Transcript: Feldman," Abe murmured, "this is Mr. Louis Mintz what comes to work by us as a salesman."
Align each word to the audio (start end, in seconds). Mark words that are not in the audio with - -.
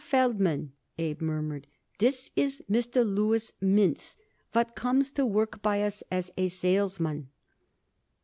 Feldman," 0.03 0.71
Abe 0.97 1.21
murmured, 1.21 1.67
"this 1.99 2.31
is 2.35 2.63
Mr. 2.67 3.05
Louis 3.07 3.53
Mintz 3.61 4.17
what 4.51 4.73
comes 4.75 5.11
to 5.11 5.27
work 5.27 5.61
by 5.61 5.83
us 5.83 6.01
as 6.09 6.31
a 6.39 6.47
salesman." 6.47 7.29